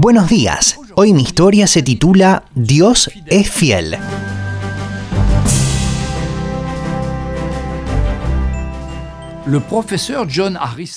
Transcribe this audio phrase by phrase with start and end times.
[0.00, 0.78] Buenos días.
[0.94, 3.96] Hoy mi historia se titula Dios es fiel.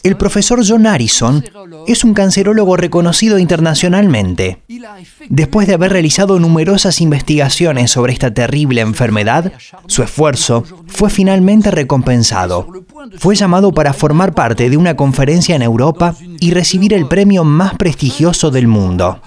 [0.03, 1.43] El profesor John Harrison
[1.87, 4.61] es un cancerólogo reconocido internacionalmente.
[5.29, 9.53] Después de haber realizado numerosas investigaciones sobre esta terrible enfermedad,
[9.87, 12.67] su esfuerzo fue finalmente recompensado.
[13.17, 17.75] Fue llamado para formar parte de una conferencia en Europa y recibir el premio más
[17.75, 19.21] prestigioso del mundo.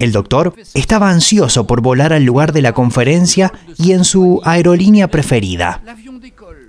[0.00, 5.08] El doctor estaba ansioso por volar al lugar de la conferencia y en su aerolínea
[5.08, 5.82] preferida.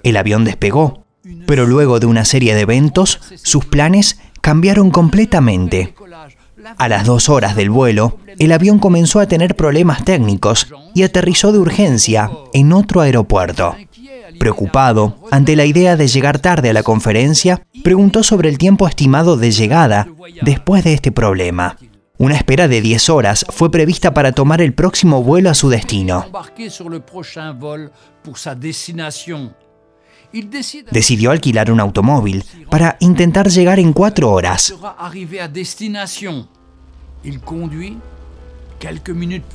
[0.03, 1.05] El avión despegó,
[1.45, 5.95] pero luego de una serie de eventos, sus planes cambiaron completamente.
[6.77, 11.51] A las dos horas del vuelo, el avión comenzó a tener problemas técnicos y aterrizó
[11.51, 13.75] de urgencia en otro aeropuerto.
[14.39, 19.37] Preocupado ante la idea de llegar tarde a la conferencia, preguntó sobre el tiempo estimado
[19.37, 20.07] de llegada
[20.41, 21.77] después de este problema.
[22.19, 26.27] Una espera de 10 horas fue prevista para tomar el próximo vuelo a su destino.
[30.91, 34.75] Decidió alquilar un automóvil para intentar llegar en cuatro horas.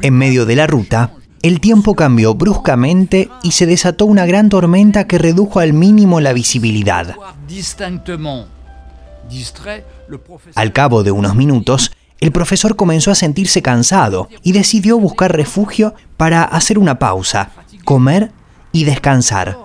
[0.02, 1.12] En medio de la ruta,
[1.42, 6.32] el tiempo cambió bruscamente y se desató una gran tormenta que redujo al mínimo la
[6.32, 7.14] visibilidad.
[10.54, 15.94] Al cabo de unos minutos, el profesor comenzó a sentirse cansado y decidió buscar refugio
[16.16, 17.50] para hacer una pausa,
[17.84, 18.32] comer
[18.72, 19.56] y descansar.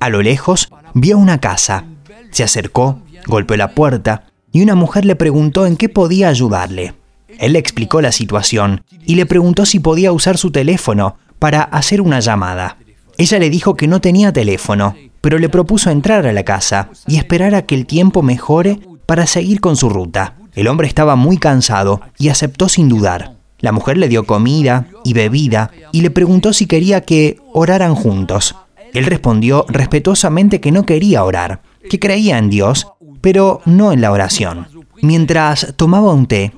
[0.00, 1.84] A lo lejos vio una casa.
[2.30, 6.94] Se acercó, golpeó la puerta y una mujer le preguntó en qué podía ayudarle.
[7.38, 12.00] Él le explicó la situación y le preguntó si podía usar su teléfono para hacer
[12.00, 12.78] una llamada.
[13.18, 17.16] Ella le dijo que no tenía teléfono, pero le propuso entrar a la casa y
[17.16, 20.34] esperar a que el tiempo mejore para seguir con su ruta.
[20.54, 23.36] El hombre estaba muy cansado y aceptó sin dudar.
[23.58, 28.54] La mujer le dio comida y bebida y le preguntó si quería que oraran juntos.
[28.92, 32.86] Él respondió respetuosamente que no quería orar, que creía en Dios,
[33.22, 34.68] pero no en la oración.
[35.02, 36.52] Mientras tomaba un té,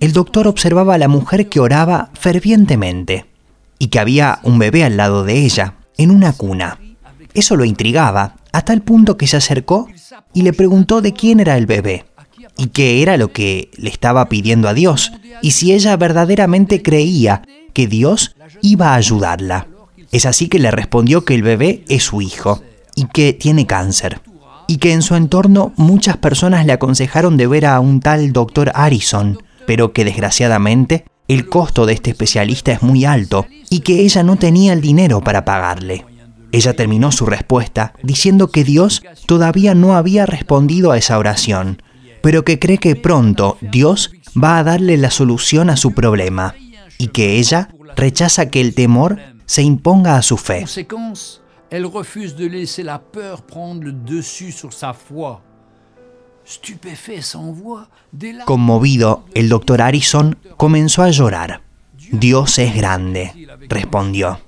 [0.00, 3.26] el doctor observaba a la mujer que oraba fervientemente
[3.78, 6.78] y que había un bebé al lado de ella en una cuna.
[7.34, 9.88] Eso lo intrigaba, a tal punto que se acercó
[10.34, 12.04] y le preguntó de quién era el bebé
[12.58, 17.42] y qué era lo que le estaba pidiendo a Dios y si ella verdaderamente creía
[17.72, 19.68] que Dios iba a ayudarla.
[20.10, 22.62] Es así que le respondió que el bebé es su hijo
[22.94, 24.20] y que tiene cáncer
[24.66, 28.70] y que en su entorno muchas personas le aconsejaron de ver a un tal doctor
[28.74, 34.22] Harrison, pero que desgraciadamente el costo de este especialista es muy alto y que ella
[34.22, 36.04] no tenía el dinero para pagarle.
[36.52, 41.82] Ella terminó su respuesta diciendo que Dios todavía no había respondido a esa oración,
[42.22, 46.54] pero que cree que pronto Dios va a darle la solución a su problema
[46.98, 50.66] y que ella rechaza que el temor se imponga a su fe.
[58.44, 61.62] Conmovido, el doctor Harrison comenzó a llorar.
[62.10, 63.32] Dios es grande,
[63.68, 64.40] respondió,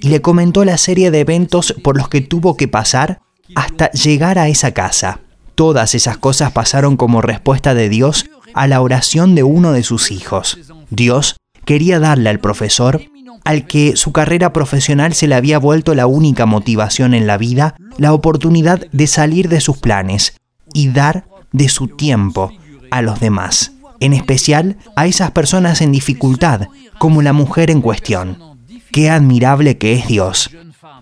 [0.00, 3.20] y le comentó la serie de eventos por los que tuvo que pasar
[3.54, 5.20] hasta llegar a esa casa.
[5.54, 10.10] Todas esas cosas pasaron como respuesta de Dios a la oración de uno de sus
[10.10, 10.58] hijos.
[10.90, 13.02] Dios quería darle al profesor,
[13.44, 17.76] al que su carrera profesional se le había vuelto la única motivación en la vida,
[17.96, 20.36] la oportunidad de salir de sus planes
[20.74, 22.52] y dar de su tiempo
[22.90, 26.68] a los demás, en especial a esas personas en dificultad,
[26.98, 28.38] como la mujer en cuestión.
[28.92, 30.50] Qué admirable que es Dios.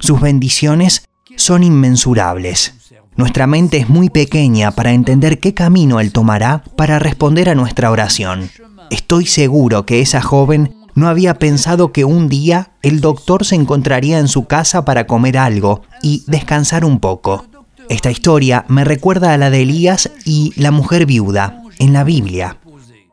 [0.00, 1.04] Sus bendiciones
[1.36, 2.74] son inmensurables.
[3.16, 7.90] Nuestra mente es muy pequeña para entender qué camino Él tomará para responder a nuestra
[7.90, 8.50] oración.
[8.90, 14.18] Estoy seguro que esa joven no había pensado que un día el doctor se encontraría
[14.18, 17.46] en su casa para comer algo y descansar un poco.
[17.88, 22.58] Esta historia me recuerda a la de Elías y la mujer viuda en la Biblia.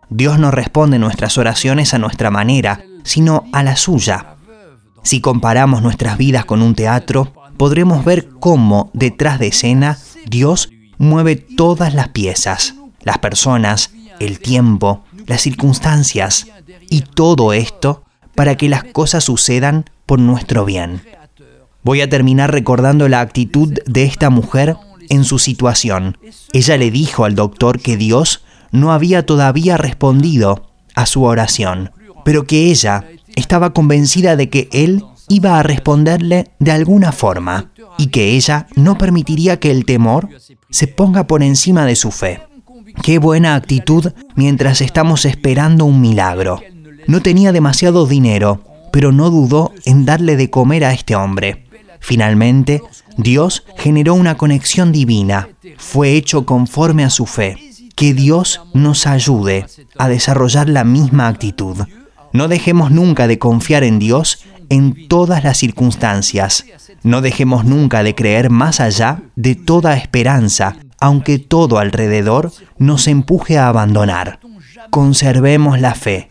[0.10, 4.36] Dios no responde nuestras oraciones a nuestra manera, sino a la suya.
[5.04, 9.98] Si comparamos nuestras vidas con un teatro, podremos ver cómo detrás de escena
[10.28, 16.48] Dios mueve todas las piezas, las personas, el tiempo, las circunstancias
[16.90, 18.04] y todo esto
[18.36, 21.02] para que las cosas sucedan por nuestro bien.
[21.84, 24.78] Voy a terminar recordando la actitud de esta mujer
[25.10, 26.18] en su situación.
[26.54, 31.92] Ella le dijo al doctor que Dios no había todavía respondido a su oración,
[32.24, 33.06] pero que ella
[33.36, 38.98] estaba convencida de que él iba a responderle de alguna forma y que ella no
[38.98, 40.30] permitiría que el temor
[40.70, 42.42] se ponga por encima de su fe.
[43.02, 46.62] Qué buena actitud mientras estamos esperando un milagro.
[47.08, 48.62] No tenía demasiado dinero,
[48.92, 51.66] pero no dudó en darle de comer a este hombre.
[52.02, 52.82] Finalmente,
[53.16, 55.48] Dios generó una conexión divina.
[55.78, 57.58] Fue hecho conforme a su fe.
[57.96, 59.68] Que Dios nos ayude
[59.98, 61.78] a desarrollar la misma actitud.
[62.34, 66.66] No dejemos nunca de confiar en Dios en todas las circunstancias.
[67.04, 73.58] No dejemos nunca de creer más allá de toda esperanza, aunque todo alrededor nos empuje
[73.58, 74.40] a abandonar.
[74.90, 76.30] Conservemos la fe.